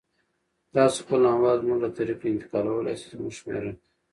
تاسو 0.75 0.97
خپل 1.05 1.21
اموال 1.33 1.57
زموږ 1.63 1.79
له 1.85 1.89
طریقه 1.97 2.25
انتقالولای 2.29 2.95
سی، 3.01 3.07
زموږ 3.15 3.31
شمیره 3.39 3.71